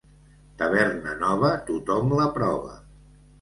[0.61, 2.75] Taverna nova, tothom la prova.